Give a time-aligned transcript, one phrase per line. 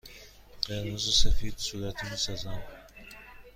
[0.67, 2.63] قرمز و سفید صورتی می سازند.